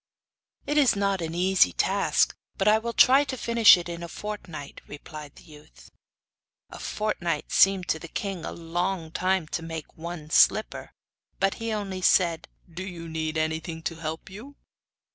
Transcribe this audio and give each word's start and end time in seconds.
'It 0.65 0.79
is 0.79 0.95
not 0.95 1.21
an 1.21 1.35
easy 1.35 1.71
task; 1.73 2.35
but 2.57 2.67
I 2.67 2.79
will 2.79 2.91
try 2.91 3.23
to 3.25 3.37
finish 3.37 3.77
it 3.77 3.87
in 3.87 4.01
a 4.01 4.07
fortnight,' 4.07 4.81
replied 4.87 5.35
the 5.35 5.43
youth. 5.43 5.91
A 6.71 6.79
fortnight 6.79 7.51
seemed 7.51 7.87
to 7.89 7.99
the 7.99 8.07
king 8.07 8.43
a 8.43 8.51
long 8.51 9.11
time 9.11 9.47
to 9.49 9.61
make 9.61 9.95
one 9.95 10.31
slipper. 10.31 10.91
But 11.39 11.53
he 11.61 11.71
only 11.71 12.01
said: 12.01 12.47
'Do 12.73 12.81
you 12.83 13.07
need 13.07 13.37
anything 13.37 13.83
to 13.83 13.95
help 13.97 14.27
you? 14.27 14.55